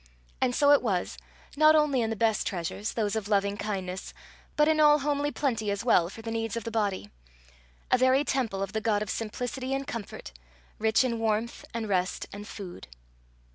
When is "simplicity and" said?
9.11-9.85